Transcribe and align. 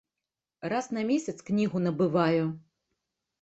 Раз 0.71 0.87
на 0.97 1.03
месяц 1.09 1.35
кнігу 1.51 1.83
набываю. 1.89 2.49